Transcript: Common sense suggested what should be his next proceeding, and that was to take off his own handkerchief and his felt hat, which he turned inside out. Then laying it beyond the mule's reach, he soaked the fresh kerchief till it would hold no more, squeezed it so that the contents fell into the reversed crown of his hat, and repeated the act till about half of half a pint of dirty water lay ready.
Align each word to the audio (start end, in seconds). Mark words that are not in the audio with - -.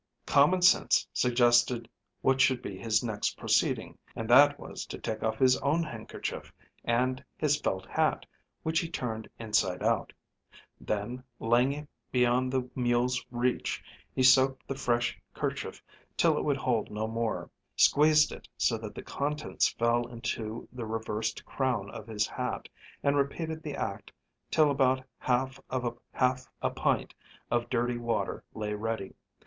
Common 0.25 0.63
sense 0.63 1.07
suggested 1.13 1.87
what 2.21 2.41
should 2.41 2.63
be 2.63 2.75
his 2.75 3.03
next 3.03 3.37
proceeding, 3.37 3.99
and 4.15 4.27
that 4.31 4.59
was 4.59 4.83
to 4.87 4.97
take 4.97 5.21
off 5.21 5.37
his 5.37 5.57
own 5.57 5.83
handkerchief 5.83 6.51
and 6.83 7.23
his 7.37 7.61
felt 7.61 7.85
hat, 7.85 8.25
which 8.63 8.79
he 8.79 8.89
turned 8.89 9.29
inside 9.37 9.83
out. 9.83 10.11
Then 10.79 11.23
laying 11.39 11.71
it 11.73 11.87
beyond 12.11 12.51
the 12.51 12.67
mule's 12.73 13.23
reach, 13.29 13.83
he 14.11 14.23
soaked 14.23 14.67
the 14.67 14.73
fresh 14.73 15.21
kerchief 15.35 15.83
till 16.17 16.35
it 16.35 16.43
would 16.43 16.57
hold 16.57 16.89
no 16.89 17.05
more, 17.05 17.51
squeezed 17.75 18.31
it 18.31 18.47
so 18.57 18.79
that 18.79 18.95
the 18.95 19.03
contents 19.03 19.69
fell 19.69 20.07
into 20.07 20.67
the 20.73 20.83
reversed 20.87 21.45
crown 21.45 21.91
of 21.91 22.07
his 22.07 22.25
hat, 22.25 22.67
and 23.03 23.17
repeated 23.17 23.61
the 23.61 23.75
act 23.75 24.11
till 24.49 24.71
about 24.71 25.03
half 25.19 25.59
of 25.69 25.95
half 26.11 26.47
a 26.59 26.71
pint 26.71 27.13
of 27.51 27.69
dirty 27.69 27.97
water 27.97 28.43
lay 28.55 28.73
ready. 28.73 29.13